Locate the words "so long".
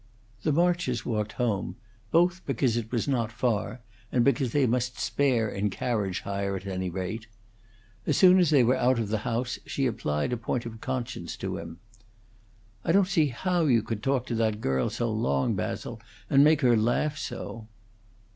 14.89-15.53